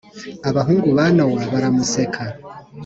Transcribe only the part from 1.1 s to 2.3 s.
nowa baramuseka